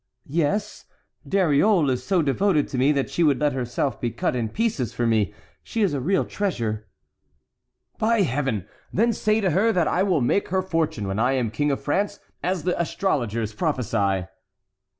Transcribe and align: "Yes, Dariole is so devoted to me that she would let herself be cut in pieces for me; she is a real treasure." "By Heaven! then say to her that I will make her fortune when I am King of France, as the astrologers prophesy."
"Yes, 0.25 0.85
Dariole 1.29 1.91
is 1.91 2.03
so 2.03 2.23
devoted 2.23 2.67
to 2.69 2.79
me 2.79 2.91
that 2.91 3.11
she 3.11 3.21
would 3.23 3.39
let 3.39 3.53
herself 3.53 4.01
be 4.01 4.09
cut 4.09 4.35
in 4.35 4.49
pieces 4.49 4.93
for 4.95 5.05
me; 5.05 5.31
she 5.61 5.83
is 5.83 5.93
a 5.93 5.99
real 6.01 6.25
treasure." 6.25 6.87
"By 7.99 8.23
Heaven! 8.23 8.65
then 8.91 9.13
say 9.13 9.41
to 9.41 9.51
her 9.51 9.71
that 9.71 9.87
I 9.87 10.01
will 10.01 10.21
make 10.21 10.47
her 10.47 10.63
fortune 10.63 11.07
when 11.07 11.19
I 11.19 11.33
am 11.33 11.51
King 11.51 11.69
of 11.69 11.83
France, 11.83 12.19
as 12.41 12.63
the 12.63 12.81
astrologers 12.81 13.53
prophesy." 13.53 14.25